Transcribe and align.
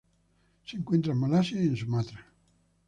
Se 0.65 0.77
encuentra 0.77 1.11
en 1.13 1.19
Malasia 1.19 1.61
y 1.63 1.67
en 1.67 1.77
Sumatra. 1.77 2.25